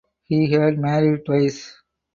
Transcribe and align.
He 0.23 0.49
had 0.51 0.79
married 0.79 1.25
twice. 1.27 1.79